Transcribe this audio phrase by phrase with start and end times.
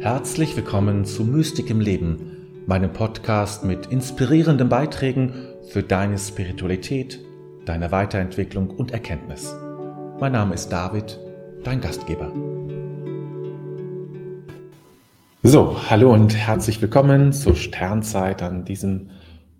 [0.00, 5.34] Herzlich willkommen zu Mystik im Leben, meinem Podcast mit inspirierenden Beiträgen
[5.68, 7.20] für deine Spiritualität,
[7.66, 9.54] deine Weiterentwicklung und Erkenntnis.
[10.18, 11.20] Mein Name ist David,
[11.64, 12.32] dein Gastgeber.
[15.42, 19.10] So, hallo und herzlich willkommen zur Sternzeit an diesem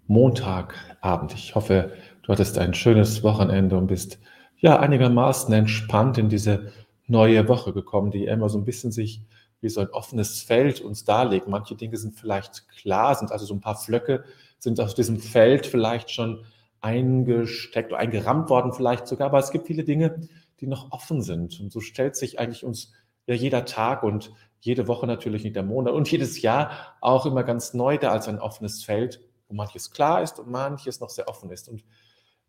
[0.06, 1.34] Montagabend.
[1.34, 4.18] Ich hoffe, du hattest ein schönes Wochenende und bist
[4.56, 6.72] ja einigermaßen entspannt in diese
[7.08, 9.20] neue Woche gekommen, die immer so ein bisschen sich
[9.60, 11.48] wie so ein offenes Feld uns darlegt.
[11.48, 14.24] Manche Dinge sind vielleicht klar, sind also so ein paar Flöcke,
[14.58, 16.44] sind aus diesem Feld vielleicht schon
[16.80, 20.28] eingesteckt oder eingerammt worden vielleicht sogar, aber es gibt viele Dinge,
[20.60, 21.60] die noch offen sind.
[21.60, 22.92] Und so stellt sich eigentlich uns
[23.26, 27.44] ja jeder Tag und jede Woche natürlich nicht der Monat und jedes Jahr auch immer
[27.44, 31.28] ganz neu da als ein offenes Feld, wo manches klar ist und manches noch sehr
[31.28, 31.68] offen ist.
[31.68, 31.84] Und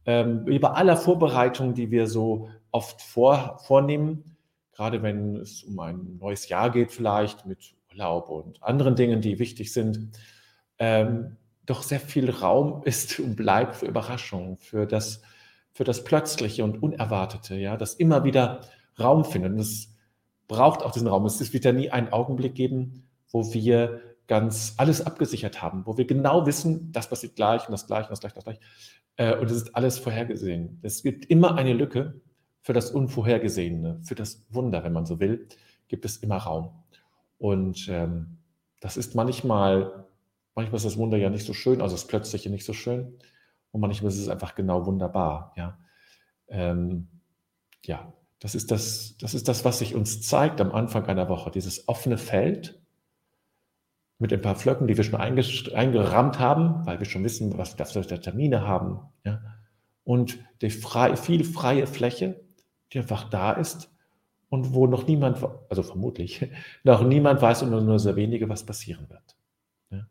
[0.05, 4.30] ähm, über aller Vorbereitungen, die wir so oft vor, vornehmen,
[4.71, 9.39] gerade wenn es um ein neues Jahr geht, vielleicht mit Urlaub und anderen Dingen, die
[9.39, 10.09] wichtig sind,
[10.79, 15.21] ähm, doch sehr viel Raum ist und bleibt für Überraschungen, für das,
[15.73, 18.61] für das Plötzliche und Unerwartete, ja, das immer wieder
[18.99, 19.53] Raum findet.
[19.53, 19.95] Und es
[20.47, 21.25] braucht auch diesen Raum.
[21.25, 26.05] Es wird ja nie einen Augenblick geben, wo wir ganz alles abgesichert haben, wo wir
[26.05, 28.59] genau wissen, das passiert gleich und das gleich und das gleich, das gleich.
[29.17, 30.79] Äh, und es ist alles vorhergesehen.
[30.83, 32.21] Es gibt immer eine Lücke
[32.61, 35.47] für das Unvorhergesehene, für das Wunder, wenn man so will,
[35.87, 36.69] gibt es immer Raum.
[37.37, 38.37] Und ähm,
[38.79, 40.05] das ist manchmal,
[40.55, 43.17] manchmal ist das Wunder ja nicht so schön, also das Plötzliche nicht so schön.
[43.71, 45.53] Und manchmal ist es einfach genau wunderbar.
[45.55, 45.77] Ja,
[46.49, 47.07] ähm,
[47.83, 51.51] ja das, ist das, das ist das, was sich uns zeigt am Anfang einer Woche.
[51.51, 52.79] Dieses offene Feld
[54.19, 57.85] mit ein paar Flöcken, die wir schon eingerammt haben, weil wir schon wissen, was wir
[57.85, 58.99] für Termine haben.
[59.25, 59.41] Ja?
[60.03, 62.39] Und die frei, viel freie Fläche,
[62.91, 63.91] die einfach da ist
[64.49, 65.37] und wo noch niemand,
[65.69, 66.47] also vermutlich,
[66.83, 69.35] noch niemand weiß und nur sehr wenige, was passieren wird.
[69.89, 70.07] Ja?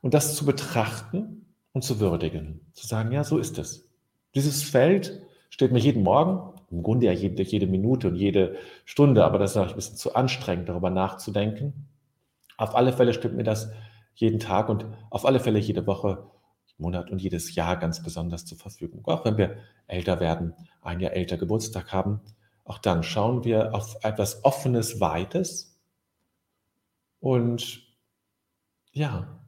[0.00, 3.88] Und das zu betrachten und zu würdigen, zu sagen, ja, so ist es.
[4.34, 5.20] Dieses Feld
[5.50, 9.52] steht mir jeden Morgen, im Grunde ja jede, jede Minute und jede Stunde, aber das
[9.52, 11.88] ist auch ein bisschen zu anstrengend, darüber nachzudenken.
[12.56, 13.72] Auf alle Fälle stimmt mir das
[14.14, 16.26] jeden Tag und auf alle Fälle jede Woche
[16.78, 19.04] Monat und jedes Jahr ganz besonders zur Verfügung.
[19.06, 19.56] Auch wenn wir
[19.86, 22.20] älter werden, ein Jahr älter Geburtstag haben,
[22.64, 25.78] auch dann schauen wir auf etwas Offenes, Weites
[27.20, 27.82] und
[28.92, 29.40] ja,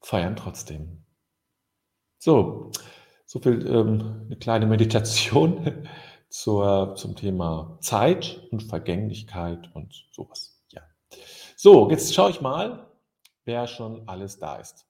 [0.00, 1.04] feiern trotzdem.
[2.18, 2.70] So,
[3.24, 5.88] so viel ähm, eine kleine Meditation
[6.28, 10.60] zur, zum Thema Zeit und Vergänglichkeit und sowas.
[10.72, 10.82] Ja.
[11.56, 12.90] So, jetzt schaue ich mal,
[13.44, 14.87] wer schon alles da ist.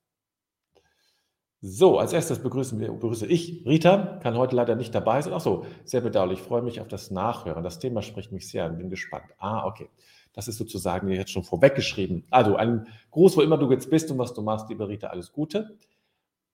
[1.60, 5.32] So, als erstes begrüßen wir, begrüße ich Rita, kann heute leider nicht dabei sein.
[5.34, 6.38] Ach so, sehr bedauerlich.
[6.38, 7.64] Ich freue mich auf das Nachhören.
[7.64, 8.78] Das Thema spricht mich sehr an.
[8.78, 9.24] Bin gespannt.
[9.38, 9.88] Ah, okay.
[10.34, 12.24] Das ist sozusagen jetzt schon vorweggeschrieben.
[12.30, 15.32] Also ein Gruß, wo immer du jetzt bist und was du machst, liebe Rita, alles
[15.32, 15.76] Gute.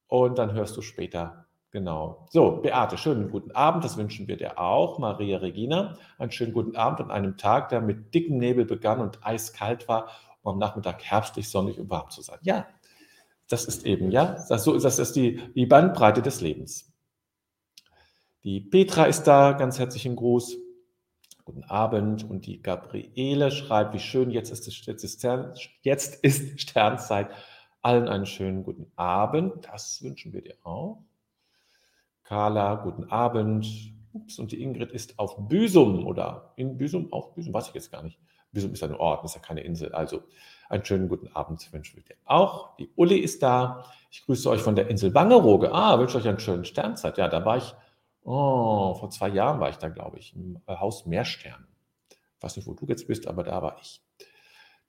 [0.09, 1.45] Und dann hörst du später.
[1.71, 2.27] Genau.
[2.31, 3.85] So, Beate, schönen guten Abend.
[3.85, 4.99] Das wünschen wir dir auch.
[4.99, 9.19] Maria Regina, einen schönen guten Abend an einem Tag, der mit dicken Nebel begann und
[9.27, 10.09] eiskalt war,
[10.41, 12.39] um am Nachmittag herbstlich, sonnig und warm zu sein.
[12.41, 12.67] Ja,
[13.49, 16.93] das ist eben, ja, das, so, das ist die, die Bandbreite des Lebens.
[18.43, 20.59] Die Petra ist da, ganz herzlichen Gruß.
[21.45, 22.29] Guten Abend.
[22.29, 25.25] Und die Gabriele schreibt, wie schön, jetzt ist, es, jetzt ist,
[25.83, 27.31] jetzt ist Sternzeit.
[27.81, 29.67] Allen einen schönen guten Abend.
[29.71, 31.03] Das wünschen wir dir auch.
[32.23, 33.67] Carla, guten Abend.
[34.13, 37.91] Ups, und die Ingrid ist auf Büsum oder in Büsum, auf Büsum, weiß ich jetzt
[37.91, 38.19] gar nicht.
[38.53, 39.93] Büsum ist ein Ort, ist ja keine Insel.
[39.93, 40.23] Also
[40.69, 42.77] einen schönen guten Abend wünschen wir dir auch.
[42.77, 43.85] Die Uli ist da.
[44.11, 45.73] Ich grüße euch von der Insel Wangerooge.
[45.73, 47.19] Ah, wünsche euch einen schönen Sternzeit.
[47.19, 47.75] Ja, da war ich,
[48.23, 51.67] oh, vor zwei Jahren war ich da, glaube ich, im Haus Meerstern.
[52.11, 54.03] Ich weiß nicht, wo du jetzt bist, aber da war ich.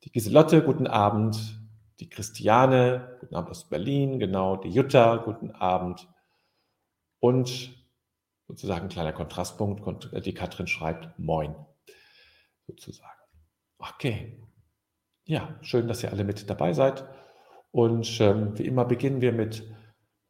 [0.03, 1.59] Die Giselotte, guten Abend.
[1.99, 4.57] Die Christiane, guten Abend aus Berlin, genau.
[4.57, 6.07] Die Jutta, guten Abend.
[7.19, 7.73] Und
[8.47, 11.55] sozusagen ein kleiner Kontrastpunkt, die Katrin schreibt Moin,
[12.67, 13.09] sozusagen.
[13.77, 14.44] Okay,
[15.25, 17.05] ja, schön, dass ihr alle mit dabei seid.
[17.71, 19.63] Und ähm, wie immer beginnen wir mit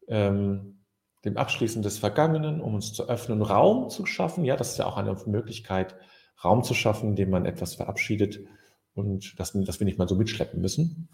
[0.07, 0.83] ähm,
[1.25, 4.45] dem Abschließen des Vergangenen, um uns zu öffnen, Raum zu schaffen.
[4.45, 5.95] Ja, das ist ja auch eine Möglichkeit,
[6.43, 8.39] Raum zu schaffen, indem man etwas verabschiedet
[8.93, 11.09] und dass, dass wir nicht mal so mitschleppen müssen.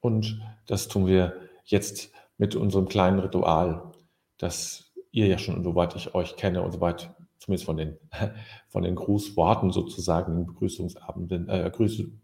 [0.00, 1.34] Und das tun wir
[1.64, 3.92] jetzt mit unserem kleinen Ritual,
[4.38, 7.98] das ihr ja schon, soweit ich euch kenne und soweit zumindest von den,
[8.68, 11.70] von den Grußworten sozusagen, den Begrüßungsabenden, äh,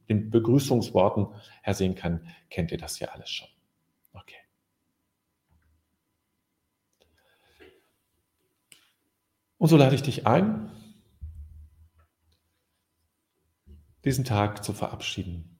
[0.09, 1.29] den Begrüßungsworten
[1.63, 3.49] her sehen kann, kennt ihr das ja alles schon.
[4.13, 4.37] Okay.
[9.59, 10.71] Und so lade ich dich ein,
[14.05, 15.60] diesen Tag zu verabschieden.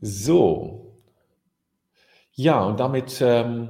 [0.00, 0.96] So.
[2.32, 3.68] Ja, und damit ähm,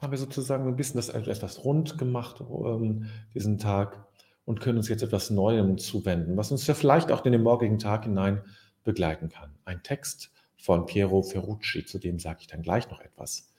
[0.00, 4.06] haben wir sozusagen ein bisschen das etwas rund gemacht, ähm, diesen Tag,
[4.44, 7.78] und können uns jetzt etwas Neuem zuwenden, was uns ja vielleicht auch in den morgigen
[7.78, 8.42] Tag hinein
[8.82, 9.54] begleiten kann.
[9.66, 13.52] Ein Text von Piero Ferrucci, zu dem sage ich dann gleich noch etwas.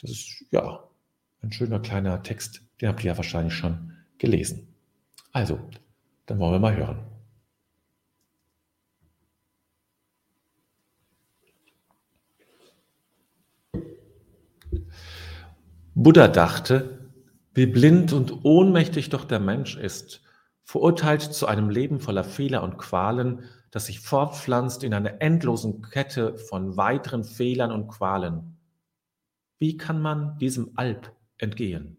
[0.00, 0.82] Das ist ja
[1.42, 4.74] ein schöner kleiner Text, den habt ihr ja wahrscheinlich schon gelesen.
[5.30, 5.60] Also,
[6.26, 7.11] dann wollen wir mal hören.
[15.94, 17.10] Buddha dachte,
[17.52, 20.22] wie blind und ohnmächtig doch der Mensch ist,
[20.64, 26.38] verurteilt zu einem Leben voller Fehler und Qualen, das sich fortpflanzt in einer endlosen Kette
[26.38, 28.56] von weiteren Fehlern und Qualen.
[29.58, 31.98] Wie kann man diesem Alp entgehen?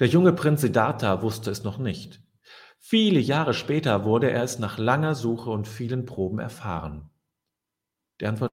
[0.00, 2.20] Der junge Prinz Siddhartha wusste es noch nicht.
[2.78, 7.10] Viele Jahre später wurde er es nach langer Suche und vielen Proben erfahren.
[8.20, 8.51] Die Antwort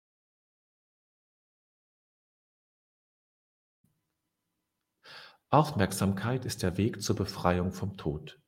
[5.52, 8.40] Aufmerksamkeit ist der Weg zur Befreiung vom Tod.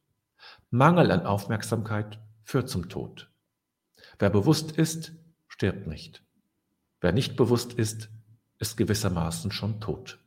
[0.69, 3.31] Mangel an Aufmerksamkeit führt zum Tod.
[4.19, 5.13] Wer bewusst ist,
[5.47, 6.23] stirbt nicht.
[6.99, 8.09] Wer nicht bewusst ist,
[8.59, 10.19] ist gewissermaßen schon tot.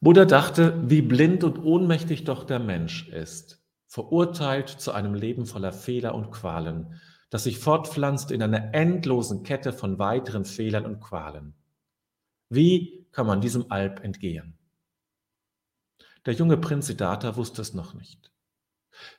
[0.00, 5.72] Buddha dachte, wie blind und ohnmächtig doch der Mensch ist, verurteilt zu einem Leben voller
[5.72, 7.00] Fehler und Qualen,
[7.32, 11.54] das sich fortpflanzt in einer endlosen Kette von weiteren Fehlern und Qualen.
[12.50, 14.58] Wie kann man diesem Alp entgehen?
[16.26, 18.30] Der junge Prinz Siddhartha wusste es noch nicht.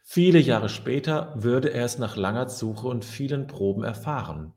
[0.04, 4.54] Viele Jahre später würde er es nach langer Suche und vielen Proben erfahren.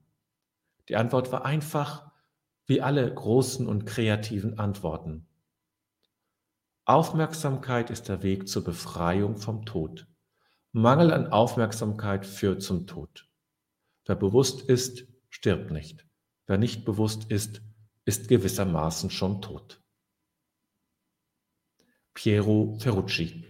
[0.91, 2.11] Die Antwort war einfach,
[2.67, 5.27] wie alle großen und kreativen Antworten.
[6.85, 10.07] Aufmerksamkeit ist der Weg zur Befreiung vom Tod.
[10.73, 13.27] Mangel an Aufmerksamkeit führt zum Tod.
[14.07, 16.07] Wer bewusst ist, stirbt nicht.
[16.47, 17.61] Wer nicht bewusst ist,
[18.05, 19.83] ist gewissermaßen schon tot.
[22.15, 23.45] Piero Ferrucci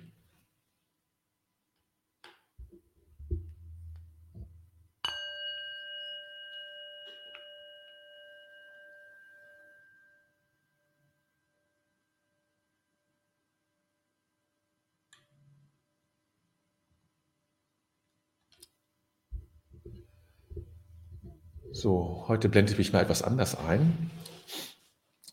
[21.86, 24.10] So, heute blende ich mich mal etwas anders ein.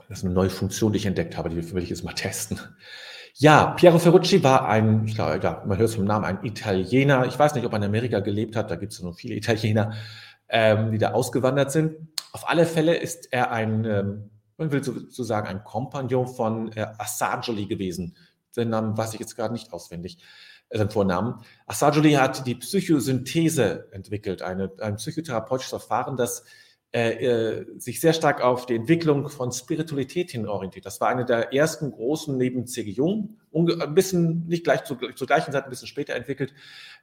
[0.08, 2.60] Das ist eine neue Funktion, die ich entdeckt habe, die will ich jetzt mal testen.
[3.34, 7.26] Ja, Piero Ferrucci war ein, ich glaube, ja, man hört es vom Namen, ein Italiener.
[7.26, 9.94] Ich weiß nicht, ob er in Amerika gelebt hat, da gibt es nur viele Italiener,
[10.48, 11.96] ähm, die da ausgewandert sind.
[12.34, 17.66] Auf alle Fälle ist er ein, ähm, man will sozusagen ein Kompagnon von äh, Assagioli
[17.66, 18.16] gewesen.
[18.56, 20.20] Den Namen weiß ich jetzt gerade nicht auswendig
[20.74, 21.42] sein Vornamen.
[21.68, 26.44] Assagioli hat die Psychosynthese entwickelt, eine, ein psychotherapeutisches Verfahren, das
[26.96, 30.86] äh, äh, sich sehr stark auf die Entwicklung von Spiritualität hin orientiert.
[30.86, 32.92] Das war eine der ersten großen neben C.G.
[32.92, 36.54] Jung, ein bisschen, nicht gleich zu, zur gleichen Zeit, ein bisschen später entwickelt,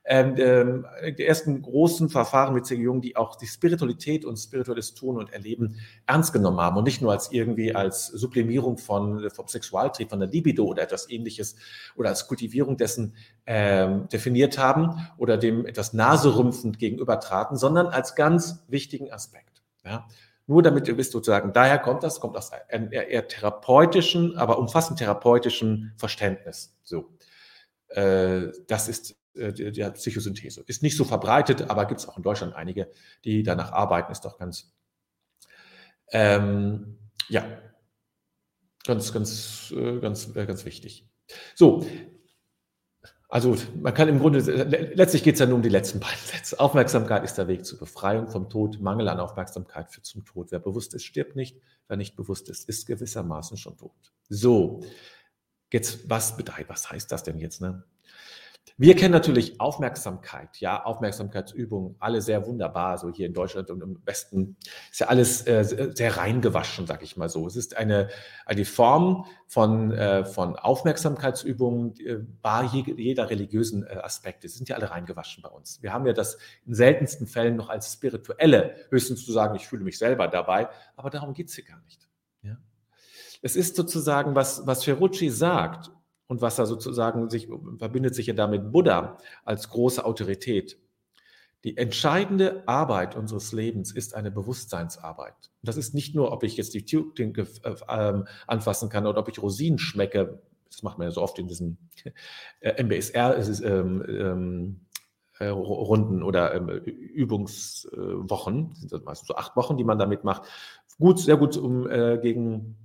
[0.04, 0.86] ähm, ähm,
[1.18, 2.80] die ersten großen Verfahren mit C.G.
[2.80, 5.74] Jung, die auch die Spiritualität und spirituelles Tun und Erleben
[6.06, 10.28] ernst genommen haben und nicht nur als irgendwie als Sublimierung von, vom Sexualtrieb, von der
[10.28, 11.56] Libido oder etwas ähnliches
[11.96, 18.64] oder als Kultivierung dessen ähm, definiert haben oder dem etwas naserümpfend gegenübertraten, sondern als ganz
[18.68, 19.59] wichtigen Aspekt.
[19.84, 20.08] Ja?
[20.46, 24.98] Nur damit ihr wisst, sozusagen, daher kommt das, kommt aus einem eher, therapeutischen, aber umfassend
[24.98, 26.76] therapeutischen Verständnis.
[26.82, 27.16] So.
[27.88, 30.64] Äh, das ist äh, die Psychosynthese.
[30.66, 32.90] Ist nicht so verbreitet, aber gibt es auch in Deutschland einige,
[33.24, 34.72] die danach arbeiten, ist doch ganz,
[36.10, 37.44] ähm, ja,
[38.84, 41.08] ganz, ganz, äh, ganz, ganz wichtig.
[41.54, 41.86] So,
[43.30, 46.58] also man kann im Grunde, letztlich geht es ja nur um die letzten beiden Sätze.
[46.58, 48.80] Aufmerksamkeit ist der Weg zur Befreiung vom Tod.
[48.80, 50.50] Mangel an Aufmerksamkeit führt zum Tod.
[50.50, 51.56] Wer bewusst ist, stirbt nicht.
[51.86, 54.12] Wer nicht bewusst ist, ist gewissermaßen schon tot.
[54.28, 54.82] So,
[55.72, 57.60] jetzt was was heißt das denn jetzt?
[57.60, 57.84] Ne?
[58.80, 64.00] Wir kennen natürlich Aufmerksamkeit, ja, Aufmerksamkeitsübungen, alle sehr wunderbar, so hier in Deutschland und im
[64.06, 64.56] Westen
[64.90, 67.46] ist ja alles äh, sehr reingewaschen, sag ich mal so.
[67.46, 68.08] Es ist eine,
[68.46, 74.48] eine Form von, äh, von Aufmerksamkeitsübungen äh, bei jeder religiösen äh, Aspekte.
[74.48, 75.82] Sind ja alle reingewaschen bei uns.
[75.82, 79.84] Wir haben ja das in seltensten Fällen noch als spirituelle, höchstens zu sagen, ich fühle
[79.84, 82.08] mich selber dabei, aber darum geht es hier gar nicht.
[82.40, 82.56] Ja?
[83.42, 85.90] Es ist sozusagen, was, was Ferrucci sagt,
[86.30, 90.78] und was er sozusagen sich verbindet sich ja damit Buddha als große Autorität.
[91.64, 95.50] Die entscheidende Arbeit unseres Lebens ist eine Bewusstseinsarbeit.
[95.62, 99.42] Das ist nicht nur, ob ich jetzt die Tüten äh, anfassen kann oder ob ich
[99.42, 100.40] Rosinen schmecke.
[100.70, 101.90] Das macht man ja so oft in diesen
[102.60, 104.80] äh, MBSR ähm, ähm,
[105.40, 108.70] äh, oder ähm, Übungswochen.
[108.82, 110.44] Das sind meistens so acht Wochen, die man damit macht.
[111.00, 111.88] Gut, sehr gut, um
[112.22, 112.76] gegen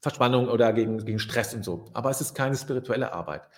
[0.00, 1.86] Verspannung oder gegen, gegen Stress und so.
[1.92, 3.48] Aber es ist keine spirituelle Arbeit.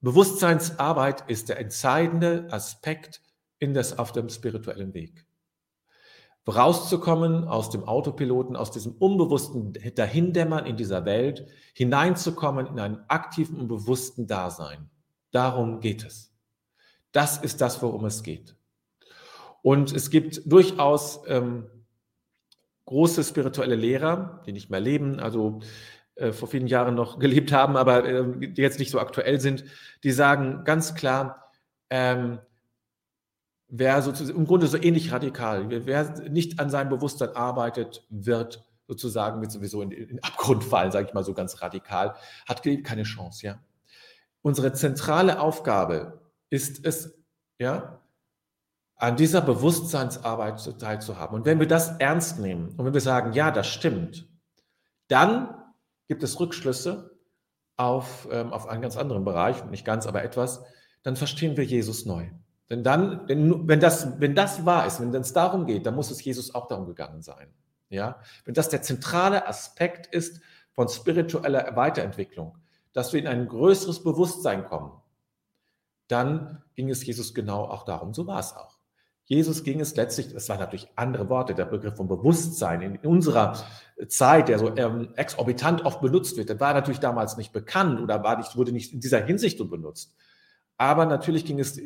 [0.00, 3.22] Bewusstseinsarbeit ist der entscheidende Aspekt
[3.58, 5.26] in das, auf dem spirituellen Weg.
[6.46, 13.58] Rauszukommen aus dem Autopiloten, aus diesem unbewussten Dahindämmern in dieser Welt, hineinzukommen in einen aktiven
[13.58, 14.90] und bewussten Dasein.
[15.30, 16.34] Darum geht es.
[17.12, 18.56] Das ist das, worum es geht.
[19.62, 21.70] Und es gibt durchaus ähm,
[22.86, 25.60] große spirituelle Lehrer, die nicht mehr leben, also
[26.16, 29.64] äh, vor vielen Jahren noch gelebt haben, aber äh, die jetzt nicht so aktuell sind,
[30.02, 31.52] die sagen ganz klar,
[31.90, 32.38] ähm,
[33.68, 39.40] wer sozusagen im Grunde so ähnlich radikal, wer nicht an seinem Bewusstsein arbeitet, wird sozusagen
[39.40, 42.14] mit sowieso in, in Abgrund fallen, sage ich mal so ganz radikal,
[42.46, 43.58] hat keine Chance, ja.
[44.42, 47.18] Unsere zentrale Aufgabe ist es,
[47.58, 48.03] ja,
[48.96, 51.36] an dieser Bewusstseinsarbeit teilzuhaben.
[51.36, 54.28] Und wenn wir das ernst nehmen und wenn wir sagen, ja, das stimmt,
[55.08, 55.54] dann
[56.06, 57.18] gibt es Rückschlüsse
[57.76, 60.62] auf, ähm, auf einen ganz anderen Bereich, nicht ganz, aber etwas,
[61.02, 62.28] dann verstehen wir Jesus neu.
[62.70, 66.10] Denn dann, denn, wenn, das, wenn das wahr ist, wenn es darum geht, dann muss
[66.10, 67.48] es Jesus auch darum gegangen sein.
[67.90, 68.20] Ja?
[68.44, 70.40] Wenn das der zentrale Aspekt ist
[70.72, 72.58] von spiritueller Weiterentwicklung,
[72.92, 74.92] dass wir in ein größeres Bewusstsein kommen,
[76.08, 78.14] dann ging es Jesus genau auch darum.
[78.14, 78.73] So war es auch.
[79.26, 83.56] Jesus ging es letztlich, das waren natürlich andere Worte, der Begriff von Bewusstsein in unserer
[84.08, 88.22] Zeit, der so ähm, exorbitant oft benutzt wird, der war natürlich damals nicht bekannt oder
[88.22, 90.14] war nicht, wurde nicht in dieser Hinsicht benutzt.
[90.76, 91.80] Aber natürlich ging es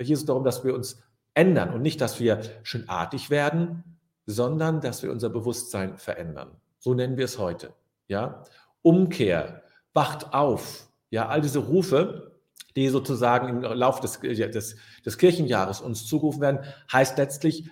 [0.00, 1.02] Jesus darum, dass wir uns
[1.34, 3.84] ändern und nicht, dass wir schönartig werden,
[4.26, 6.56] sondern dass wir unser Bewusstsein verändern.
[6.78, 7.74] So nennen wir es heute.
[8.08, 8.44] Ja?
[8.82, 10.88] Umkehr, wacht auf.
[11.10, 12.29] Ja, all diese Rufe,
[12.76, 16.60] die sozusagen im Laufe des, des, des Kirchenjahres uns zugerufen werden,
[16.92, 17.70] heißt letztlich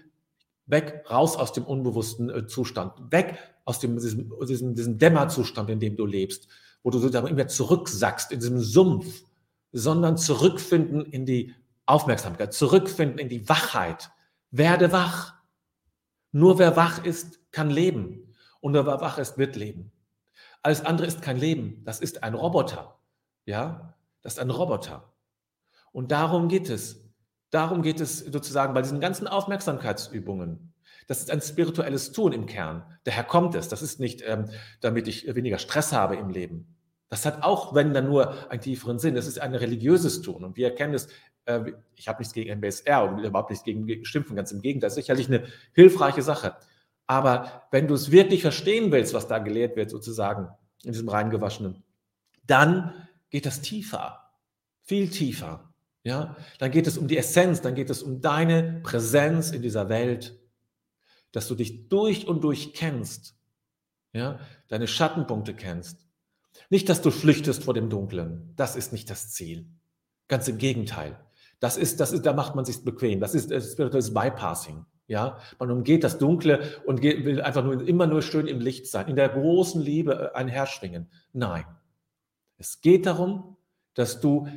[0.66, 5.80] weg, raus aus dem unbewussten äh, Zustand, weg aus dem, diesem, diesem, diesem Dämmerzustand, in
[5.80, 6.48] dem du lebst,
[6.82, 9.22] wo du sozusagen immer zurücksackst in diesem Sumpf,
[9.72, 11.54] sondern zurückfinden in die
[11.86, 14.10] Aufmerksamkeit, zurückfinden in die Wachheit.
[14.50, 15.34] Werde wach.
[16.32, 18.34] Nur wer wach ist, kann leben.
[18.60, 19.92] Und wer wach ist, wird leben.
[20.62, 21.82] Alles andere ist kein Leben.
[21.84, 22.98] Das ist ein Roboter.
[23.46, 23.94] Ja?
[24.28, 25.10] Das ist ein Roboter.
[25.90, 27.02] Und darum geht es.
[27.48, 30.74] Darum geht es sozusagen bei diesen ganzen Aufmerksamkeitsübungen.
[31.06, 32.84] Das ist ein spirituelles Tun im Kern.
[33.04, 33.70] Daher kommt es.
[33.70, 34.50] Das ist nicht, ähm,
[34.82, 36.76] damit ich weniger Stress habe im Leben.
[37.08, 39.14] Das hat auch, wenn dann nur einen tieferen Sinn.
[39.14, 40.44] Das ist ein religiöses Tun.
[40.44, 41.08] Und wir erkennen es,
[41.46, 44.88] äh, ich habe nichts gegen MBSR und überhaupt nichts gegen Schimpfen, ganz im Gegenteil.
[44.88, 46.54] Das ist sicherlich eine hilfreiche Sache.
[47.06, 50.50] Aber wenn du es wirklich verstehen willst, was da gelehrt wird, sozusagen,
[50.84, 51.82] in diesem reingewaschenen,
[52.46, 54.30] dann geht das tiefer,
[54.82, 55.72] viel tiefer.
[56.04, 59.88] Ja, dann geht es um die Essenz, dann geht es um deine Präsenz in dieser
[59.88, 60.38] Welt.
[61.32, 63.36] dass du dich durch und durch kennst,
[64.14, 66.06] ja, deine Schattenpunkte kennst.
[66.70, 68.52] Nicht, dass du flüchtest vor dem Dunklen.
[68.56, 69.68] Das ist nicht das Ziel.
[70.28, 71.18] Ganz im Gegenteil.
[71.60, 73.20] Das ist, das ist, da macht man sich bequem.
[73.20, 74.84] Das ist spirituelles Bypassing.
[75.06, 79.08] Ja, man umgeht das Dunkle und will einfach nur immer nur schön im Licht sein,
[79.08, 81.10] in der großen Liebe äh, einherschwingen.
[81.32, 81.64] Nein.
[82.58, 83.56] Es geht darum,
[83.94, 84.48] dass du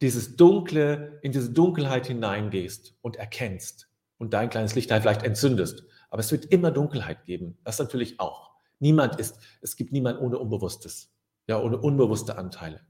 [0.00, 5.84] dieses Dunkle, in diese Dunkelheit hineingehst und erkennst und dein kleines Licht vielleicht entzündest.
[6.10, 7.58] Aber es wird immer Dunkelheit geben.
[7.64, 8.52] Das natürlich auch.
[8.78, 11.12] Niemand ist, es gibt niemand ohne Unbewusstes,
[11.48, 12.80] ja, ohne unbewusste Anteile.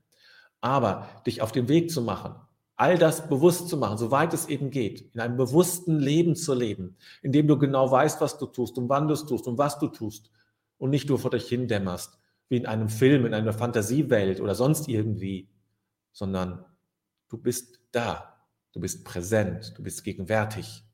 [0.61, 2.35] Aber dich auf den Weg zu machen,
[2.77, 6.97] all das bewusst zu machen, soweit es eben geht, in einem bewussten Leben zu leben,
[7.23, 9.79] in dem du genau weißt, was du tust und wann du es tust und was
[9.79, 10.31] du tust
[10.77, 12.18] und nicht nur vor dich hindämmerst,
[12.49, 15.49] wie in einem Film, in einer Fantasiewelt oder sonst irgendwie,
[16.13, 16.65] sondern
[17.29, 20.85] du bist da, du bist präsent, du bist gegenwärtig,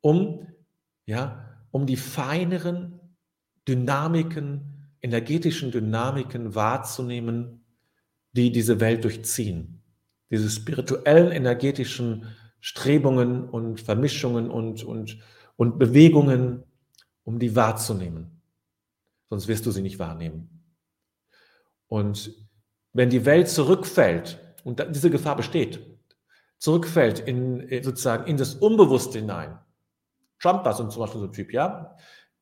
[0.00, 0.46] um,
[1.06, 3.00] ja, um die feineren
[3.68, 7.64] Dynamiken, energetischen Dynamiken wahrzunehmen,
[8.32, 9.82] die diese Welt durchziehen.
[10.30, 12.26] Diese spirituellen, energetischen
[12.60, 15.18] Strebungen und Vermischungen und, und,
[15.56, 16.62] und Bewegungen,
[17.24, 18.40] um die wahrzunehmen.
[19.28, 20.61] Sonst wirst du sie nicht wahrnehmen.
[21.92, 22.34] Und
[22.94, 25.78] wenn die Welt zurückfällt, und diese Gefahr besteht,
[26.56, 29.58] zurückfällt in sozusagen in das Unbewusste hinein.
[30.40, 31.94] Trump war so zum Beispiel so ein Typ, ja,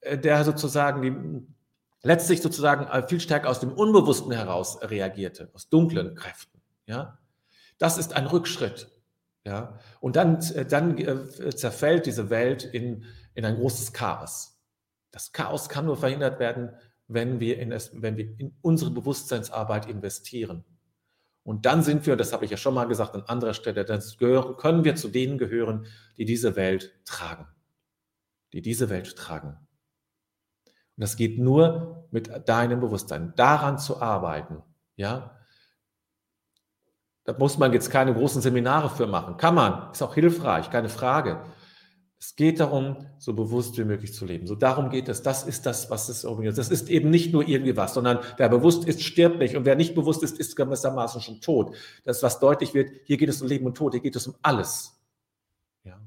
[0.03, 1.57] äh, der sozusagen die,
[2.05, 6.63] letztlich sozusagen äh, viel stärker aus dem Unbewussten heraus reagierte, aus dunklen Kräften.
[6.87, 7.19] Ja,
[7.79, 8.89] das ist ein Rückschritt.
[9.45, 10.97] Ja, und dann, äh, dann
[11.57, 14.61] zerfällt diese Welt in, in ein großes Chaos.
[15.11, 16.71] Das Chaos kann nur verhindert werden,
[17.13, 20.65] wenn wir in, es, wenn wir in unsere Bewusstseinsarbeit investieren.
[21.43, 24.01] Und dann sind wir, das habe ich ja schon mal gesagt an anderer Stelle, dann
[24.57, 27.47] können wir zu denen gehören, die diese Welt tragen.
[28.53, 29.57] Die diese Welt tragen.
[30.97, 34.63] Und das geht nur mit deinem Bewusstsein, daran zu arbeiten.
[34.97, 35.37] Ja,
[37.25, 39.37] da muss man jetzt keine großen Seminare für machen.
[39.37, 41.45] Kann man, ist auch hilfreich, keine Frage.
[42.23, 44.47] Es geht darum, so bewusst wie möglich zu leben.
[44.47, 45.23] So darum geht es.
[45.23, 46.59] Das ist das, was es ist.
[46.59, 49.57] Das ist eben nicht nur irgendwie was, sondern wer bewusst ist, stirbt nicht.
[49.57, 51.75] Und wer nicht bewusst ist, ist gewissermaßen schon tot.
[52.05, 54.35] Das, was deutlich wird, hier geht es um Leben und Tod, hier geht es um
[54.43, 55.01] alles.
[55.83, 55.99] Ja.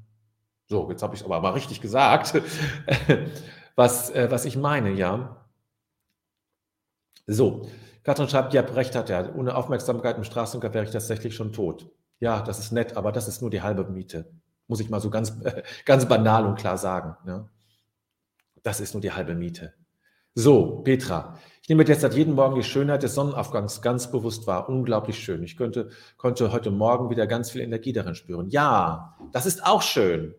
[0.66, 2.40] So, jetzt habe ich es aber mal richtig gesagt.
[3.74, 5.44] was, äh, was ich meine, ja.
[7.26, 7.68] So,
[8.04, 9.34] Katrin schreibt, ja, recht hat er.
[9.34, 11.90] Ohne Aufmerksamkeit im Straßenkampf wäre ich tatsächlich schon tot.
[12.20, 14.30] Ja, das ist nett, aber das ist nur die halbe Miete.
[14.66, 15.36] Muss ich mal so ganz,
[15.84, 17.16] ganz banal und klar sagen.
[17.26, 17.48] Ja.
[18.62, 19.74] Das ist nur die halbe Miete.
[20.34, 24.68] So, Petra, ich nehme jetzt seit jedem Morgen die Schönheit des Sonnenaufgangs ganz bewusst wahr.
[24.68, 25.42] Unglaublich schön.
[25.44, 28.48] Ich könnte, konnte heute Morgen wieder ganz viel Energie darin spüren.
[28.50, 30.34] Ja, das ist auch schön.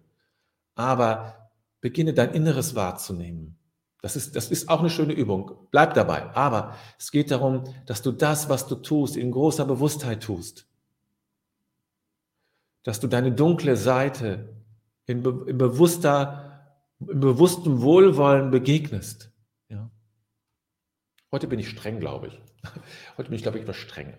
[0.76, 1.50] Aber
[1.82, 3.58] Beginne dein Inneres wahrzunehmen.
[4.02, 5.68] Das ist, das ist auch eine schöne Übung.
[5.72, 6.36] Bleib dabei.
[6.36, 10.68] Aber es geht darum, dass du das, was du tust, in großer Bewusstheit tust.
[12.86, 14.48] Dass du deine dunkle Seite
[15.06, 15.18] in,
[15.48, 16.62] in bewusster,
[17.00, 19.34] im bewussten Wohlwollen begegnest.
[19.68, 19.92] Ja.
[21.32, 22.42] Heute bin ich streng, glaube ich.
[23.18, 24.18] Heute bin ich, glaube ich, etwas streng.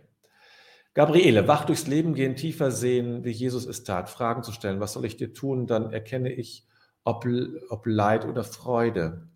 [0.94, 4.80] Gabriele, wach durchs Leben gehen, tiefer sehen, wie Jesus es tat, Fragen zu stellen.
[4.80, 5.66] Was soll ich dir tun?
[5.66, 6.66] Dann erkenne ich,
[7.04, 7.26] ob,
[7.68, 9.28] ob Leid oder Freude.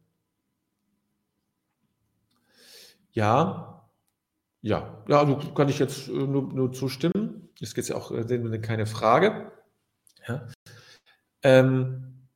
[3.12, 3.88] Ja,
[4.62, 7.30] ja, ja, also kann ich jetzt äh, nur, nur zustimmen.
[7.61, 9.53] Es geht ja auch äh, keine Frage.
[10.27, 10.47] Ja.
[11.43, 12.29] Ähm,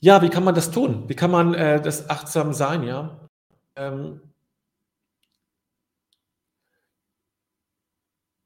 [0.00, 1.08] ja, wie kann man das tun?
[1.08, 2.82] Wie kann man äh, das achtsam sein?
[2.82, 3.28] Ja,
[3.76, 4.20] ähm,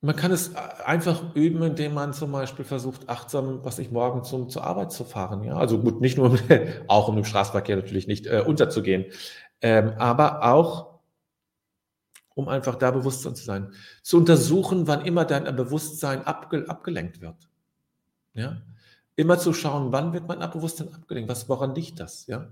[0.04, 4.48] Man kann es einfach üben, indem man zum Beispiel versucht, achtsam, was ich morgen zum,
[4.48, 5.44] zur Arbeit zu fahren.
[5.44, 6.36] Ja, also gut, nicht nur,
[6.88, 9.04] auch um im Straßenverkehr natürlich nicht äh, unterzugehen,
[9.60, 10.91] ähm, aber auch,
[12.34, 13.72] um einfach da Bewusstsein zu sein.
[14.02, 17.48] Zu untersuchen, wann immer dein Bewusstsein abge, abgelenkt wird.
[18.34, 18.62] Ja,
[19.16, 21.30] immer zu schauen, wann wird mein Bewusstsein abgelenkt?
[21.30, 22.26] Was, woran liegt das?
[22.26, 22.50] Ja,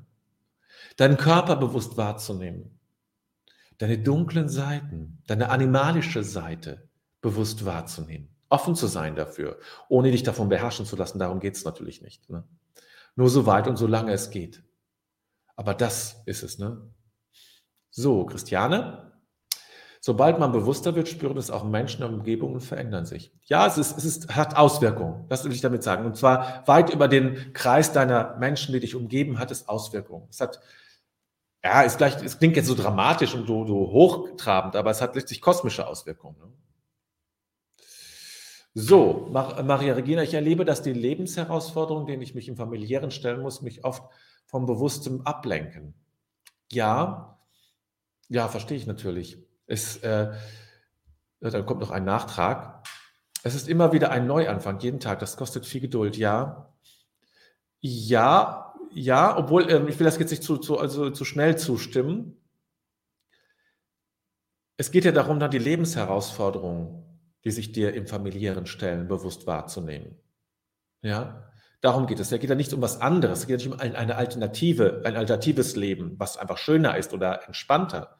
[0.97, 2.79] deinen Körper bewusst wahrzunehmen.
[3.79, 6.89] Deine dunklen Seiten, deine animalische Seite,
[7.23, 8.29] bewusst wahrzunehmen.
[8.51, 11.19] Offen zu sein dafür, ohne dich davon beherrschen zu lassen.
[11.19, 12.29] Darum geht es natürlich nicht.
[12.29, 12.45] Ne?
[13.15, 14.63] Nur so weit und so lange es geht.
[15.57, 16.59] Aber das ist es.
[16.59, 16.91] Ne?
[17.91, 19.10] So, Christiane.
[20.03, 23.33] Sobald man bewusster wird, spüren es auch Menschen und Umgebungen verändern sich.
[23.45, 25.27] Ja, es, ist, es ist, hat Auswirkungen.
[25.29, 26.07] Das will ich damit sagen.
[26.07, 30.27] Und zwar weit über den Kreis deiner Menschen, die dich umgeben, hat es Auswirkungen.
[30.31, 30.59] Es hat,
[31.63, 35.17] ja, ist gleich, es klingt jetzt so dramatisch und so, so hochtrabend, aber es hat
[35.17, 36.39] letztlich kosmische Auswirkungen.
[36.39, 36.51] Ne?
[38.73, 43.61] So, Maria Regina, ich erlebe, dass die Lebensherausforderungen, denen ich mich im familiären stellen muss,
[43.61, 44.05] mich oft
[44.47, 45.93] vom Bewusstem ablenken.
[46.73, 47.39] Ja,
[48.29, 49.50] ja, verstehe ich natürlich.
[49.71, 50.33] Es, äh,
[51.41, 52.87] dann kommt noch ein Nachtrag.
[53.43, 55.19] Es ist immer wieder ein Neuanfang, jeden Tag.
[55.21, 56.75] Das kostet viel Geduld, ja.
[57.81, 62.37] Ja, ja, obwohl ähm, ich will das jetzt nicht zu, zu, also zu schnell zustimmen.
[64.77, 67.11] Es geht ja darum, dann die Lebensherausforderungen
[67.45, 70.17] die sich dir im familiären stellen, bewusst wahrzunehmen.
[71.03, 72.31] Ja, darum geht es.
[72.31, 73.41] Es geht ja nicht um was anderes.
[73.41, 78.19] Es geht nicht um eine Alternative, ein alternatives Leben, was einfach schöner ist oder entspannter,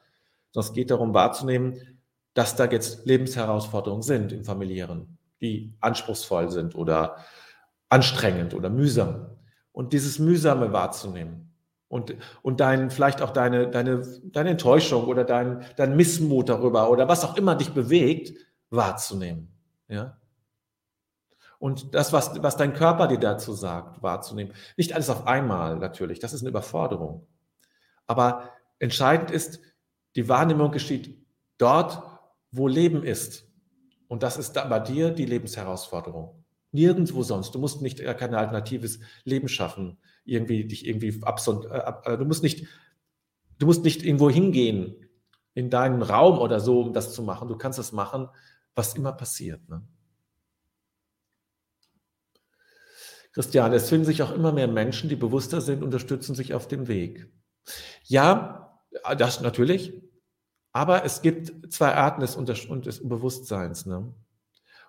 [0.51, 1.99] sondern es geht darum wahrzunehmen,
[2.33, 7.17] dass da jetzt Lebensherausforderungen sind im familiären, die anspruchsvoll sind oder
[7.89, 9.27] anstrengend oder mühsam.
[9.73, 11.51] Und dieses Mühsame wahrzunehmen
[11.87, 17.07] und, und dein, vielleicht auch deine, deine, deine Enttäuschung oder dein, dein Missmut darüber oder
[17.07, 18.33] was auch immer dich bewegt,
[18.69, 19.53] wahrzunehmen.
[19.89, 20.17] Ja?
[21.59, 24.53] Und das, was, was dein Körper dir dazu sagt, wahrzunehmen.
[24.77, 27.27] Nicht alles auf einmal natürlich, das ist eine Überforderung.
[28.07, 29.59] Aber entscheidend ist,
[30.15, 31.17] die Wahrnehmung geschieht
[31.57, 32.01] dort,
[32.51, 33.47] wo Leben ist.
[34.07, 36.43] Und das ist bei dir die Lebensherausforderung.
[36.71, 37.53] Nirgendwo sonst.
[37.55, 42.25] Du musst nicht äh, kein alternatives Leben schaffen, irgendwie dich irgendwie absond, äh, äh, du
[42.25, 42.67] musst nicht,
[43.59, 44.95] du musst nicht irgendwo hingehen
[45.53, 47.47] in deinen Raum oder so, um das zu machen.
[47.47, 48.29] Du kannst das machen,
[48.73, 49.67] was immer passiert.
[49.69, 49.81] Ne?
[53.33, 56.87] Christian, es finden sich auch immer mehr Menschen, die bewusster sind, unterstützen sich auf dem
[56.87, 57.31] Weg.
[58.03, 58.70] Ja,
[59.17, 59.93] das natürlich.
[60.73, 63.85] Aber es gibt zwei Arten des, des Bewusstseins.
[63.85, 64.13] Ne?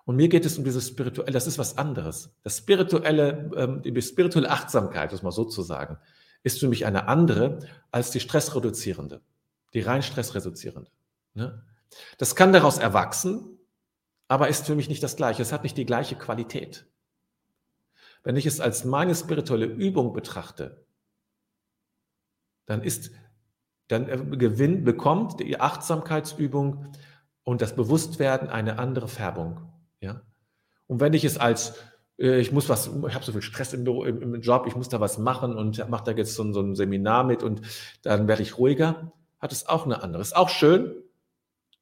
[0.05, 2.35] Und mir geht es um dieses spirituelle, das ist was anderes.
[2.43, 5.99] Das spirituelle, ähm, die spirituelle Achtsamkeit, das mal so zu sagen,
[6.43, 7.61] ist für mich eine andere
[7.91, 9.21] als die stressreduzierende,
[9.75, 10.91] die rein stressreduzierende.
[11.35, 11.65] Ne?
[12.19, 13.59] Das kann daraus erwachsen,
[14.29, 15.43] aber ist für mich nicht das Gleiche.
[15.43, 16.87] Es hat nicht die gleiche Qualität.
[18.25, 20.85] Wenn ich es als meine spirituelle Übung betrachte,
[22.67, 23.11] dann ist,
[23.88, 26.87] dann äh, gewinnt, bekommt die Achtsamkeitsübung
[27.45, 29.61] und das Bewusstwerden eine andere Färbung.
[30.01, 30.23] Ja?
[30.87, 31.75] Und wenn ich es als,
[32.18, 34.88] äh, ich muss was, ich habe so viel Stress im, im, im, Job, ich muss
[34.88, 37.62] da was machen und mache da jetzt so, so ein Seminar mit und
[38.03, 40.23] dann werde ich ruhiger, hat es auch eine andere.
[40.23, 40.95] Ist auch schön,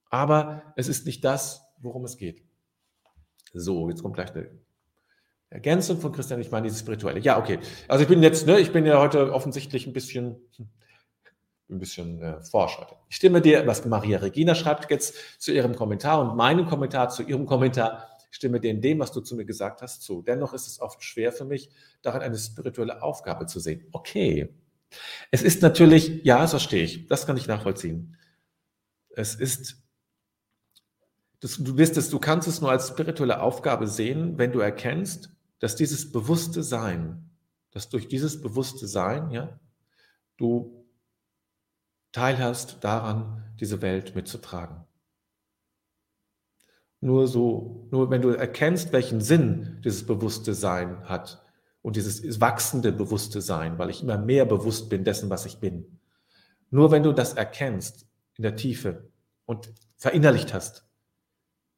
[0.09, 2.43] aber es ist nicht das, worum es geht.
[3.53, 4.51] So, jetzt kommt gleich eine
[5.51, 6.41] Ergänzung von Christian.
[6.41, 7.21] Ich meine, dieses Spirituelle.
[7.21, 7.59] Ja, okay.
[7.89, 10.37] Also ich bin jetzt, ne, ich bin ja heute offensichtlich ein bisschen,
[11.71, 12.87] ein bisschen äh, Forscher.
[13.09, 17.23] Ich stimme dir, was Maria Regina schreibt jetzt zu ihrem Kommentar und meinem Kommentar zu
[17.23, 18.09] ihrem Kommentar.
[18.31, 20.23] Ich stimme dir in dem, was du zu mir gesagt hast, zu.
[20.23, 21.71] Dennoch ist es oft schwer für mich,
[22.03, 23.87] darin eine spirituelle Aufgabe zu sehen.
[23.93, 24.55] Okay.
[25.31, 27.07] Es ist natürlich, ja, das verstehe ich.
[27.07, 28.17] Das kann ich nachvollziehen.
[29.11, 29.81] Es ist
[31.41, 35.31] das, du wirst es, du kannst es nur als spirituelle Aufgabe sehen, wenn du erkennst,
[35.59, 37.31] dass dieses bewusste Sein,
[37.71, 39.59] dass durch dieses bewusste Sein, ja,
[40.37, 40.80] du
[42.13, 44.85] teilhast daran, diese Welt mitzutragen.
[47.01, 51.43] Nur so, nur wenn du erkennst, welchen Sinn dieses bewusste Sein hat
[51.83, 55.99] und dieses wachsende bewusste Sein, weil ich immer mehr bewusst bin dessen, was ich bin.
[56.71, 59.09] Nur wenn du das erkennst in der Tiefe
[59.47, 60.87] und verinnerlicht hast,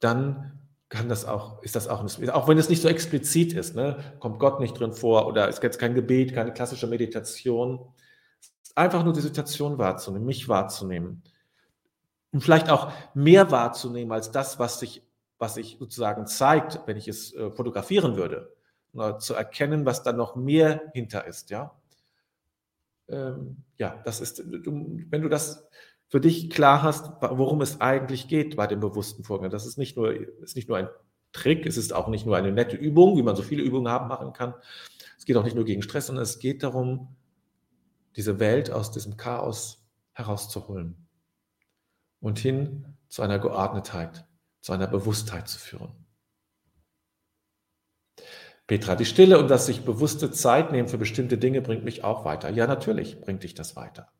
[0.00, 3.96] dann kann das auch, ist das auch, auch wenn es nicht so explizit ist, ne,
[4.18, 7.80] kommt Gott nicht drin vor oder es gibt kein Gebet, keine klassische Meditation.
[8.74, 11.22] Einfach nur die Situation wahrzunehmen, mich wahrzunehmen.
[12.32, 15.02] Und vielleicht auch mehr wahrzunehmen als das, was sich,
[15.38, 18.54] was sich sozusagen zeigt, wenn ich es äh, fotografieren würde.
[18.94, 21.74] Oder zu erkennen, was da noch mehr hinter ist, ja.
[23.08, 25.66] Ähm, ja, das ist, du, wenn du das
[26.08, 29.50] für dich klar hast, worum es eigentlich geht bei dem bewussten Vorgang.
[29.50, 30.88] Das ist nicht nur, ist nicht nur ein
[31.32, 34.08] Trick, es ist auch nicht nur eine nette Übung, wie man so viele Übungen haben
[34.08, 34.54] machen kann.
[35.18, 37.08] Es geht auch nicht nur gegen Stress, sondern es geht darum,
[38.16, 41.08] diese Welt aus diesem Chaos herauszuholen
[42.20, 44.26] und hin zu einer Geordnetheit,
[44.60, 45.92] zu einer Bewusstheit zu führen.
[48.66, 52.24] Petra, die Stille und das sich bewusste Zeit nehmen für bestimmte Dinge bringt mich auch
[52.24, 52.50] weiter.
[52.50, 54.12] Ja, natürlich bringt dich das weiter.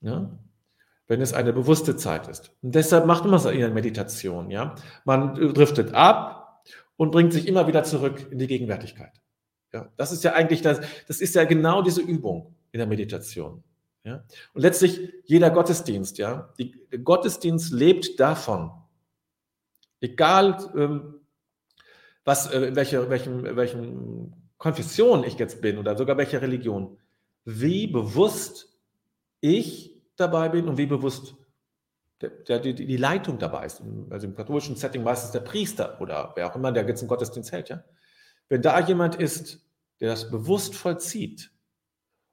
[0.00, 0.38] Ja?
[1.08, 2.52] wenn es eine bewusste Zeit ist.
[2.62, 4.74] Und deshalb macht man es in der Meditation, ja.
[5.04, 6.62] Man driftet ab
[6.96, 9.20] und bringt sich immer wieder zurück in die Gegenwärtigkeit.
[9.72, 13.62] Ja, das ist ja eigentlich das, das ist ja genau diese Übung in der Meditation.
[14.04, 14.24] Ja?
[14.54, 18.70] Und letztlich jeder Gottesdienst, ja, die, der Gottesdienst lebt davon.
[20.00, 21.20] Egal, ähm,
[22.24, 26.98] was, äh, welche, welchen, welchen Konfession ich jetzt bin oder sogar welche Religion,
[27.44, 28.78] wie bewusst
[29.40, 31.36] ich dabei bin und wie bewusst
[32.20, 36.32] der, der die, die, Leitung dabei ist, also im katholischen Setting meistens der Priester oder
[36.34, 37.84] wer auch immer, der jetzt im Gottesdienst hält, ja.
[38.48, 39.60] Wenn da jemand ist,
[40.00, 41.50] der das bewusst vollzieht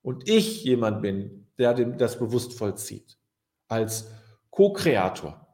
[0.06, 3.18] und ich jemand bin, der das bewusst vollzieht,
[3.68, 4.12] als
[4.52, 5.48] Co-Kreator,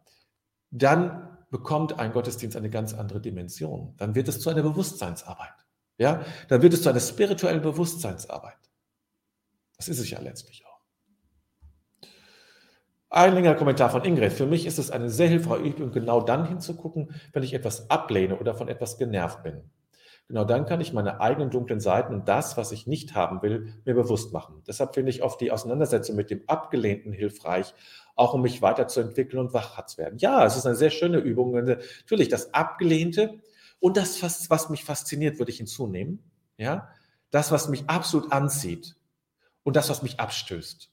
[0.72, 3.96] dann bekommt ein Gottesdienst eine ganz andere Dimension.
[3.96, 5.54] Dann wird es zu einer Bewusstseinsarbeit.
[5.98, 8.58] Ja, dann wird es zu einer spirituellen Bewusstseinsarbeit.
[9.78, 10.82] Das ist es ja letztlich auch.
[13.10, 14.34] Ein längerer Kommentar von Ingrid.
[14.34, 18.38] Für mich ist es eine sehr hilfreiche Übung, genau dann hinzugucken, wenn ich etwas ablehne
[18.38, 19.72] oder von etwas genervt bin.
[20.32, 23.74] Genau dann kann ich meine eigenen dunklen Seiten und das, was ich nicht haben will,
[23.84, 24.64] mir bewusst machen.
[24.66, 27.74] Deshalb finde ich oft die Auseinandersetzung mit dem Abgelehnten hilfreich,
[28.16, 30.20] auch um mich weiterzuentwickeln und wach zu werden.
[30.20, 31.52] Ja, es ist eine sehr schöne Übung.
[31.52, 33.42] Natürlich, das Abgelehnte
[33.82, 36.24] und das, was mich fasziniert, würde ich hinzunehmen.
[36.56, 36.88] Ja,
[37.30, 38.96] das, was mich absolut anzieht
[39.64, 40.90] und das, was mich abstößt.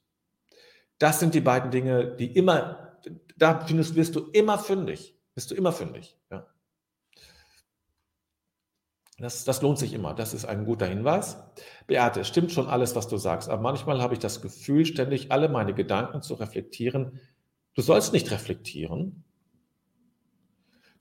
[0.98, 2.98] Das sind die beiden Dinge, die immer,
[3.36, 5.14] da findest, wirst du immer fündig.
[5.36, 6.16] Bist du immer fündig.
[6.28, 6.44] Ja.
[9.18, 10.14] Das, das lohnt sich immer.
[10.14, 11.38] Das ist ein guter Hinweis.
[11.88, 15.32] Beate, es stimmt schon alles, was du sagst, aber manchmal habe ich das Gefühl, ständig
[15.32, 17.20] alle meine Gedanken zu reflektieren.
[17.74, 19.24] Du sollst nicht reflektieren.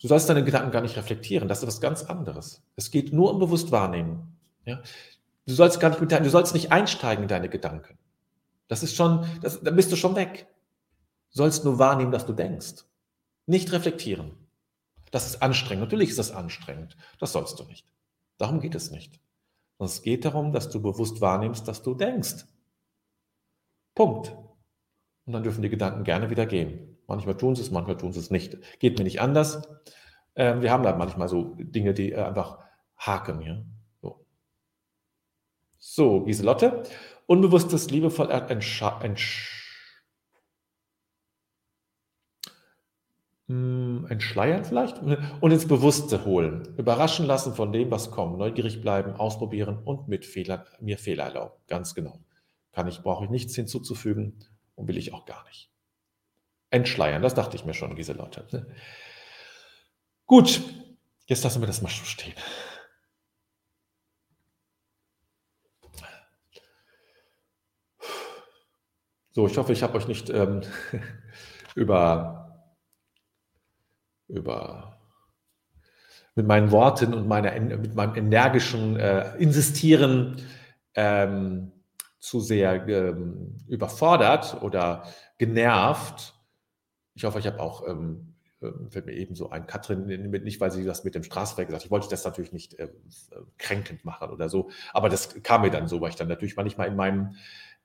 [0.02, 1.48] Du sollst deine Gedanken gar nicht reflektieren.
[1.48, 2.64] Das ist etwas ganz anderes.
[2.76, 4.38] Es geht nur um bewusst wahrnehmen.
[4.66, 4.82] Ja?
[5.46, 7.98] Du sollst gar nicht mit deinen, du sollst nicht einsteigen in deine Gedanken.
[8.68, 10.48] Das ist schon, das, da bist du schon weg.
[11.32, 12.84] Du sollst nur wahrnehmen, dass du denkst.
[13.46, 14.32] Nicht reflektieren.
[15.12, 15.86] Das ist anstrengend.
[15.86, 16.98] Natürlich ist das anstrengend.
[17.20, 17.86] Das sollst du nicht.
[18.38, 19.20] Darum geht es nicht.
[19.80, 22.46] Es geht darum, dass du bewusst wahrnimmst, dass du denkst.
[23.94, 24.36] Punkt.
[25.26, 26.98] Und dann dürfen die Gedanken gerne wieder gehen.
[27.08, 28.58] Manchmal tun sie es, manchmal tun sie es nicht.
[28.80, 29.68] Geht mir nicht anders.
[30.36, 32.60] Ähm, wir haben da manchmal so Dinge, die äh, einfach
[32.98, 33.42] haken.
[33.42, 33.64] Ja?
[34.02, 34.26] So.
[35.78, 36.84] so, Giselotte.
[37.26, 38.34] Unbewusstes, liebevoll hm,
[43.50, 46.76] entschleiern vielleicht und ins Bewusste holen.
[46.78, 48.38] Überraschen lassen von dem, was kommt.
[48.38, 51.54] Neugierig bleiben, ausprobieren und mit Fehlern, mir Fehler erlauben.
[51.68, 52.20] Ganz genau.
[52.74, 54.44] Kann ich, brauche ich nichts hinzuzufügen
[54.76, 55.72] und will ich auch gar nicht.
[56.72, 58.68] Entschleiern, das dachte ich mir schon, diese Leute.
[60.26, 60.62] Gut,
[61.28, 62.36] jetzt lassen wir das mal so stehen.
[69.32, 70.62] So, ich hoffe, ich habe euch nicht ähm,
[71.76, 72.47] über,
[74.28, 74.98] über
[76.36, 80.38] mit meinen Worten und meiner, mit meinem energischen äh, Insistieren
[80.94, 81.72] ähm,
[82.20, 85.04] zu sehr ähm, überfordert oder
[85.40, 86.36] genervt.
[87.16, 90.70] Ich hoffe, ich habe auch, ähm, äh, fällt mir eben so ein, Katrin, nicht weil
[90.70, 92.90] sie das mit dem Straßenverkehr gesagt hat, ich wollte das natürlich nicht äh,
[93.58, 96.88] kränkend machen oder so, aber das kam mir dann so, weil ich dann natürlich manchmal
[96.88, 97.36] in meinem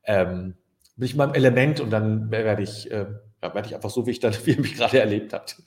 [0.04, 0.56] ähm,
[0.96, 3.06] bin ich in meinem Element und dann werde ich, äh,
[3.42, 5.62] ja, werde ich einfach so, wie ich dann, wie ihr mich gerade erlebt habt.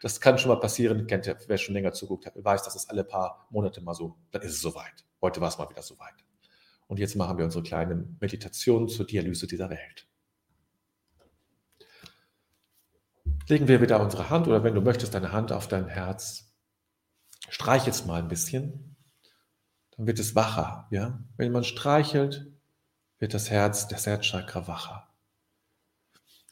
[0.00, 1.06] Das kann schon mal passieren.
[1.06, 4.16] Kennt ihr, wer schon länger zuguckt hat, weiß, dass es alle paar Monate mal so,
[4.30, 5.04] dann ist es soweit.
[5.20, 6.14] Heute war es mal wieder soweit.
[6.86, 10.06] Und jetzt machen wir unsere kleine Meditation zur Dialyse dieser Welt.
[13.48, 16.54] Legen wir wieder unsere Hand oder wenn du möchtest, deine Hand auf dein Herz.
[17.50, 18.96] Streich jetzt mal ein bisschen.
[19.96, 20.86] Dann wird es wacher.
[20.90, 21.18] Ja?
[21.36, 22.46] Wenn man streichelt,
[23.18, 25.07] wird das Herz, das Herzchakra wacher.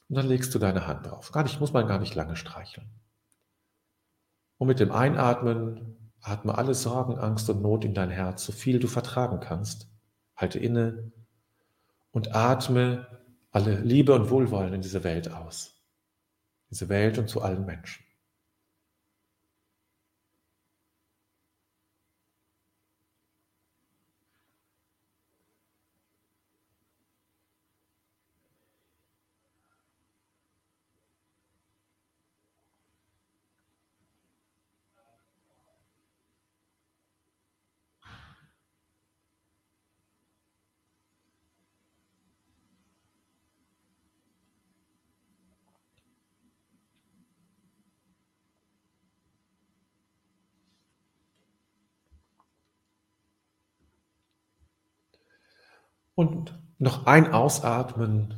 [0.08, 1.32] Und dann legst du deine Hand drauf.
[1.32, 2.88] Gar nicht, muss man gar nicht lange streicheln.
[4.58, 8.78] Und mit dem Einatmen atme alle Sorgen, Angst und Not in dein Herz, so viel
[8.78, 9.88] du vertragen kannst.
[10.36, 11.12] Halte inne
[12.10, 13.06] und atme
[13.50, 15.82] alle Liebe und Wohlwollen in diese Welt aus.
[16.70, 18.05] Diese Welt und zu allen Menschen.
[56.16, 58.34] Und noch ein Ausatmen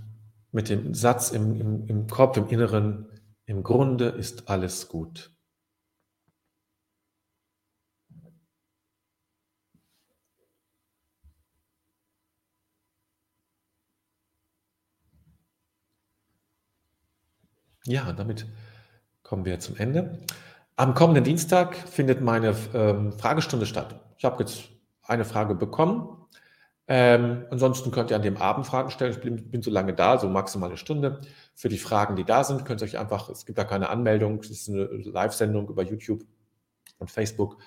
[0.50, 3.06] mit dem Satz im, im, im Kopf, im Inneren,
[3.46, 5.32] im Grunde ist alles gut.
[17.84, 18.46] Ja, damit
[19.22, 20.18] kommen wir zum Ende.
[20.74, 24.00] Am kommenden Dienstag findet meine ähm, Fragestunde statt.
[24.18, 24.68] Ich habe jetzt
[25.02, 26.18] eine Frage bekommen
[26.90, 29.12] Ähm, ansonsten könnt ihr an dem Abend Fragen stellen.
[29.12, 31.20] Ich bin, bin so lange da, so maximal eine Stunde.
[31.54, 34.38] Für die Fragen, die da sind, könnt ihr euch einfach, es gibt da keine Anmeldung,
[34.40, 36.24] es ist eine Live-Sendung über YouTube
[36.98, 37.58] und Facebook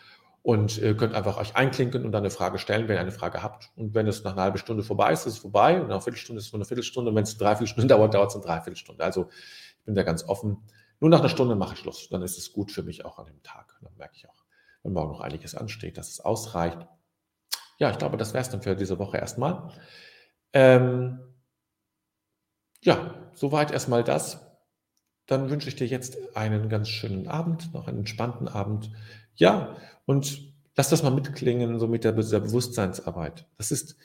[0.44, 3.44] und ihr könnt einfach euch einklinken und dann eine Frage stellen, wenn ihr eine Frage
[3.44, 3.70] habt.
[3.76, 5.76] Und wenn es nach einer halben Stunde vorbei ist, ist es vorbei.
[5.76, 7.10] Und nach einer Viertelstunde ist es nur eine Viertelstunde.
[7.12, 9.04] Und wenn es eine Dreiviertelstunde dauert, dauert es eine Dreiviertelstunde.
[9.04, 10.58] Also ich bin da ganz offen.
[11.00, 12.10] Nur nach einer Stunde mache ich Schluss.
[12.10, 13.78] Dann ist es gut für mich auch an dem Tag.
[13.84, 14.44] Dann merke ich auch,
[14.82, 16.88] wenn morgen noch einiges ansteht, dass es ausreicht
[17.82, 19.72] ja, ich glaube, das wäre es dann für diese Woche erstmal.
[20.54, 21.20] Ähm,
[22.84, 24.40] ja, soweit erstmal das.
[25.26, 28.92] Dann wünsche ich dir jetzt einen ganz schönen Abend, noch einen entspannten Abend.
[29.34, 33.48] Ja, und lass das mal mitklingen, so mit der, der Bewusstseinsarbeit.
[33.58, 33.96] Das ist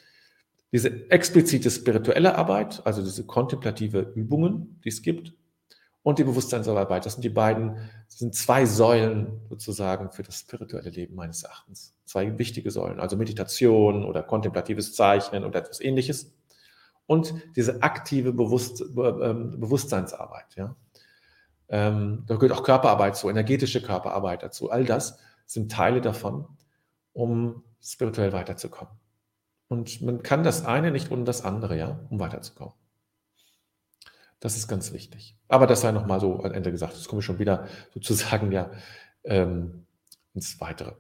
[0.73, 5.35] diese explizite spirituelle Arbeit, also diese kontemplative Übungen, die es gibt,
[6.07, 7.05] und die Bewusstseinsarbeit.
[7.05, 11.97] Das sind die beiden, sind zwei Säulen sozusagen für das spirituelle Leben meines Erachtens.
[12.05, 16.33] Zwei wichtige Säulen, also Meditation oder kontemplatives Zeichnen oder etwas ähnliches.
[17.07, 20.55] Und diese aktive Bewusst, ähm, Bewusstseinsarbeit.
[20.55, 20.77] Ja.
[21.69, 24.71] Ähm, da gehört auch Körperarbeit zu, energetische Körperarbeit dazu.
[24.71, 26.47] All das sind Teile davon,
[27.15, 28.95] um spirituell weiterzukommen.
[29.67, 32.75] Und man kann das eine nicht ohne das andere, ja, um weiterzukommen.
[34.41, 35.37] Das ist ganz wichtig.
[35.49, 36.95] Aber das sei nochmal so am Ende gesagt.
[36.95, 38.71] Jetzt komme ich schon wieder sozusagen ja
[39.25, 39.87] ähm,
[40.35, 40.93] ins Weitere.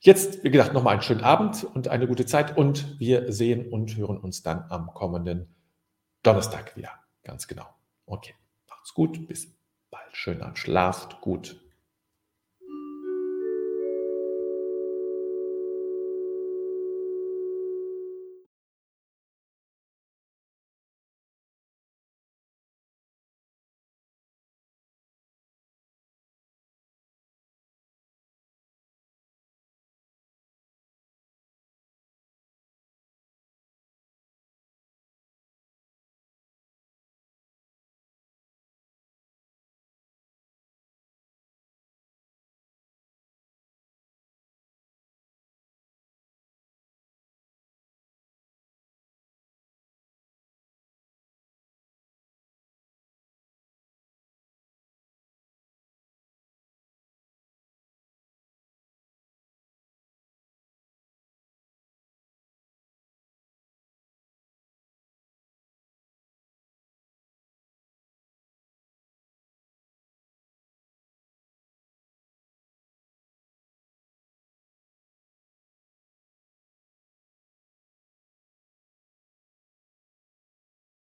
[0.00, 3.96] Jetzt, wie gesagt, nochmal einen schönen Abend und eine gute Zeit und wir sehen und
[3.96, 5.54] hören uns dann am kommenden
[6.24, 6.90] Donnerstag wieder.
[7.22, 7.66] Ganz genau.
[8.04, 8.34] Okay,
[8.68, 9.56] macht's gut, bis
[9.90, 10.16] bald.
[10.16, 11.61] Schönen Abend, schlaft gut.